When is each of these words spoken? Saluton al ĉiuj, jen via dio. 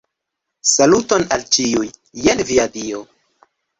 Saluton 0.69 1.25
al 1.37 1.45
ĉiuj, 1.57 1.85
jen 2.25 2.45
via 2.49 2.67
dio. 2.79 3.03